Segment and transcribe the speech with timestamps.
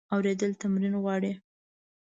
[0.15, 1.33] اورېدل تمرین غواړي.